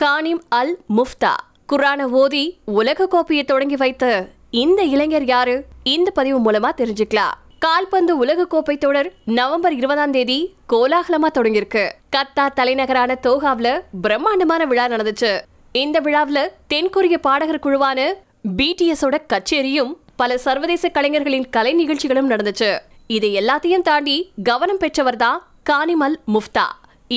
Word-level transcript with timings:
கானிம் 0.00 0.42
அல் 0.48 0.78
முஃப்தா. 0.96 1.32
குரான 1.72 2.02
ஓதி 2.08 2.58
உலக 2.64 3.06
கோப்பையை 3.06 3.44
தொடங்கி 3.44 3.76
வைத்த 3.76 4.28
இந்த 4.50 4.82
இளைஞர் 4.82 5.24
யாரு? 5.24 5.64
இந்த 5.82 6.10
பதிவு 6.10 6.50
மூலமா 6.50 6.68
தெரிஞ்சுக்கலாம். 6.76 7.34
கால்பந்து 7.58 8.18
உலக 8.18 8.44
கோப்பை 8.44 8.78
தொடர் 8.78 9.12
நவம்பர் 9.24 9.74
இருபதாம் 9.74 10.10
தேதி 10.10 10.54
கோலாகலமா 10.68 11.30
தொடங்கியிருக்கு. 11.34 11.90
கத்தா 12.16 12.48
தலைநகரான 12.54 13.18
தோஹாவ்ல 13.22 13.80
பிரம்மாண்டமான 14.00 14.64
விழா 14.64 14.88
நடந்துச்சு. 14.88 15.40
இந்த 15.72 16.00
விழாவுல 16.00 16.48
தென்கொரிய 16.74 17.18
பாடகர் 17.18 17.62
குழுவான 17.62 18.12
பிடிஎஸ் 18.56 19.20
கச்சேரியும் 19.26 19.96
பல 20.16 20.38
சர்வதேச 20.38 20.88
கலைஞர்களின் 20.88 21.50
கலை 21.50 21.72
நிகழ்ச்சிகளும் 21.72 22.30
நடந்துச்சு. 22.30 22.78
இது 23.06 23.28
எல்லாத்தையும் 23.28 23.82
தாண்டி 23.82 24.32
கவனம் 24.42 24.78
பெற்றவர் 24.78 25.16
தான் 25.16 25.46
கானிமல் 25.70 26.16
முஃப்தா. 26.34 26.66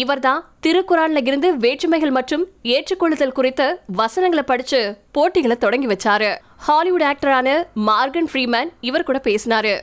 இவர்தான் 0.01 0.43
திருக்குறான்ல 0.65 1.21
இருந்து 1.29 1.49
வேற்றுமைகள் 1.63 2.13
மற்றும் 2.17 2.43
ஏற்றுக்கொள்ளுதல் 2.75 3.35
குறித்த 3.37 3.63
வசனங்களை 3.99 4.43
படிச்சு 4.51 4.79
போட்டிகளை 5.15 5.57
தொடங்கி 5.57 5.87
வச்சாரு. 5.91 6.29
ஹாலிவுட் 6.67 7.05
ஆக்டரான 7.09 7.49
மார்கன் 7.89 8.29
ஃப்ரீமேன் 8.31 8.71
இவர் 8.89 9.05
கூட 9.09 9.21
பேசினாரு. 9.27 9.73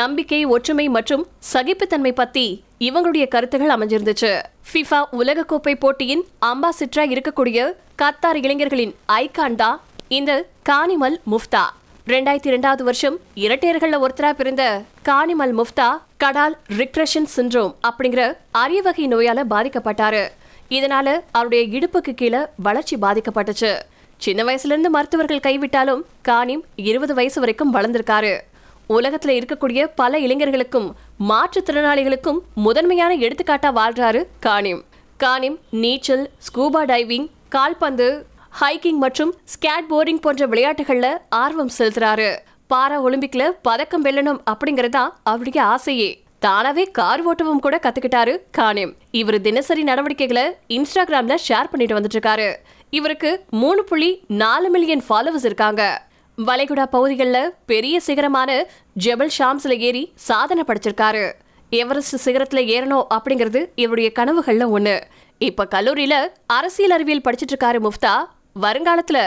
நம்பிக்கை 0.00 0.40
ஒற்றுமை 0.54 0.86
மற்றும் 0.96 1.22
சகிப்புத்தன்மை 1.52 2.12
பத்தி 2.12 2.46
இவங்களுடைய 2.88 3.24
கருத்துகள் 3.28 3.74
அமைஞ்சிருந்துச்சு. 3.76 4.32
ஃபிஃபா 4.70 5.00
உலகக்கோப்பை 5.20 5.74
போட்டியின் 5.84 6.24
அம்பாசிட்டரா 6.50 7.06
இருக்கக்கூடிய 7.14 7.70
கத்தார் 8.02 8.40
இளைஞர்களின் 8.44 8.94
ஐகான் 9.22 9.58
தான் 9.62 9.80
இந்த 10.18 10.32
கானிமல் 10.70 11.16
முஃப்தா. 11.32 11.64
ரெண்டாயிரத்தி 12.12 12.52
ரெண்டாவது 12.56 12.82
வருஷம் 12.90 13.16
இரட்டையர்கள்ல 13.46 13.98
ஒருத்தரா 14.04 14.30
பிறந்த 14.38 14.64
கானிமல் 15.08 15.52
முஃப்தா 15.58 15.88
கடால் 16.24 16.54
ரிக்ரெஷன் 16.78 17.28
சிண்ட்ரோம் 17.36 17.74
அப்படிங்கிற 17.88 18.36
அரிய 18.50 18.82
வகை 18.82 19.08
நோயால 19.08 19.42
பாதிக்கப்பட்டாரு. 19.50 20.28
இதனால 20.70 21.20
அவருடைய 21.30 21.62
இடுப்புக்கு 21.78 22.14
கீழே 22.14 22.38
வளர்ச்சி 22.56 22.96
பாதிக்கப்பட்டுச்சு. 22.96 23.78
சின்ன 24.16 24.44
வயசுல 24.44 24.72
இருந்து 24.72 24.90
மருத்துவர்கள் 24.90 25.44
கைவிட்டாலும் 25.46 26.02
கானிம் 26.28 26.60
இருபது 26.76 27.14
வயசு 27.14 27.38
வரைக்கும் 27.40 27.74
வளர்ந்திருக்காரு. 27.74 28.40
உலகத்துல 28.88 29.34
இருக்கக்கூடிய 29.40 29.90
பல 29.94 30.18
இளைஞர்களுக்கும் 30.18 30.94
மாற்றுத்திறனாளிகளுக்கும் 31.28 32.38
முதன்மையான 32.54 33.16
எடுத்துக்காட்டா 33.16 33.70
வாழ்றாரு 33.80 34.24
கானிம். 34.46 34.82
கானிம் 35.18 35.58
நீச்சல் 35.70 36.30
ஸ்கூபா 36.46 36.84
டைவிங் 36.84 37.28
கால்பந்து 37.48 38.26
ஹைக்கிங் 38.60 39.00
மற்றும் 39.06 39.34
ஸ்கேட் 39.44 39.90
போர்டிங் 39.90 40.20
போன்ற 40.20 40.46
விளையாட்டுகள்ல 40.46 41.08
ஆர்வம் 41.28 41.70
செலுத்துறாரு. 41.78 42.30
பாரா 42.70 42.98
ஒலிம்பிக்ல 43.06 43.50
பதக்கம் 43.62 44.04
வெல்லணும் 44.04 44.40
அப்படிங்கறதா 44.50 45.08
அவருடைய 45.22 45.62
ஆசையே. 45.62 46.22
தானாவே 46.46 46.90
கார் 46.90 47.28
ஓட்டவும் 47.28 47.64
கூட 47.64 47.80
கத்துக்கிட்டாரு 47.82 48.38
கானேம். 48.58 48.92
இவர் 49.10 49.40
தினசரி 49.40 49.82
நடவடிக்கைகளை 49.82 50.44
இன்ஸ்டாகிராம்ல 50.68 51.36
ஷேர் 51.48 51.70
பண்ணிட்டு 51.70 52.00
வந்துட்டு 52.00 52.18
இருக்காரு 52.18 52.54
இவருக்கு 52.90 53.44
மூணு 53.50 53.84
புள்ளி 53.84 54.24
நாலு 54.28 54.70
மில்லியன் 54.70 55.02
ஃபாலோவர்ஸ் 55.08 55.44
இருக்காங்க. 55.44 56.02
வளைகுடா 56.46 56.86
பகுதிகளில் 56.86 57.52
பெரிய 57.66 58.00
சிகரமான 58.06 58.62
ஜெபல் 58.92 59.30
ஷாம்ஸ்ல 59.38 59.78
ஏறி 59.78 60.12
சாதனை 60.14 60.64
படைச்சிருக்காரு. 60.66 61.32
எவரெஸ்ட் 61.70 62.28
சிகரத்துல 62.28 62.62
ஏறணும் 62.76 63.06
அப்படிங்கிறது 63.14 63.66
இவருடைய 63.74 64.12
கனவுகள்ல 64.18 64.66
ஒண்ணு. 64.78 65.00
இப்ப 65.38 65.68
கல்லூரியில 65.74 66.14
அரசியல் 66.46 66.90
அறிவியல் 66.90 67.26
படிச்சிட்டு 67.28 67.54
இருக்காரு 67.54 67.88
முஃப்தா. 67.88 68.14
வருங்காலத்துல 68.60 69.18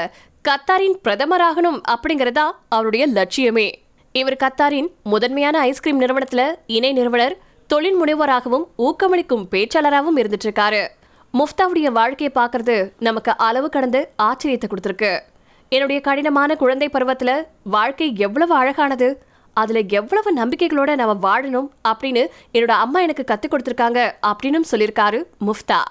கத்தாரின் 0.47 0.95
பிரதமராகணும் 1.03 1.77
அப்படிங்கறதா 1.91 2.45
அவருடைய 2.69 3.03
லட்சியமே. 3.17 3.67
இவர் 4.11 4.35
கத்தாரின் 4.43 4.89
முதன்மையான 5.03 5.59
ஐஸ்கிரீம் 5.59 6.01
நிறுவனத்துல 6.01 6.41
இணை 6.77 6.91
நிறுவனர் 6.91 7.35
தொழில் 7.69 7.97
முனைவராகவும் 7.99 8.65
ஊக்கமளிக்கும் 8.77 9.45
பேச்சாளராகவும் 9.53 10.19
இருந்துட்டு 10.21 10.47
இருக்காரு 10.47 10.81
முஃப்தாவுடைய 11.33 11.87
வாழ்க்கையை 11.99 12.31
பார்க்கறது 12.39 12.75
நமக்கு 12.99 13.37
அளவு 13.37 13.69
கடந்து 13.69 14.01
ஆச்சரியத்தை 14.23 14.67
கொடுத்துருக்கு. 14.67 15.13
என்னுடைய 15.69 16.01
கடினமான 16.01 16.55
குழந்தை 16.55 16.89
பருவத்துல 16.93 17.31
வாழ்க்கை 17.77 18.09
எவ்வளவு 18.27 18.55
அழகானது 18.55 19.09
அதுல 19.53 19.79
எவ்வளவு 19.99 20.29
நம்பிக்கைகளோட 20.41 20.91
நம்ம 21.01 21.15
வாழணும் 21.27 21.71
அப்படின்னு 21.91 22.25
என்னோட 22.53 22.75
அம்மா 22.85 22.99
எனக்கு 22.99 23.29
கத்து 23.31 23.47
கொடுத்துருக்காங்க 23.49 23.99
அப்படின்னு 24.31 24.71
சொல்லியிருக்காரு 24.71 25.21
முஃப்தா. 25.47 25.81